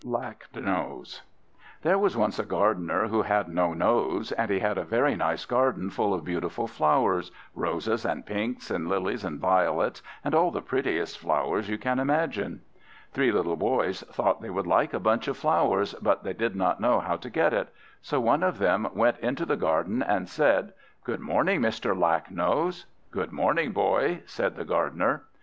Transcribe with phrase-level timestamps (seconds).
[0.03, 1.21] LACKNOSE
[1.83, 5.45] There was once a Gardener who had no nose, and he had a very nice
[5.45, 10.59] garden full of beautiful flowers: roses, and pinks, and lilies, and violets, and all the
[10.59, 12.63] prettiest flowers you can imagine.
[13.11, 16.81] Three little boys thought they would like a bunch of flowers, but they did not
[16.81, 17.71] know how to get it.
[18.01, 20.73] So one of them went into the garden and said:
[21.03, 21.95] "Good morning, Mr.
[21.95, 25.25] Lacknose!" "Good morning, boy," said the Gardener.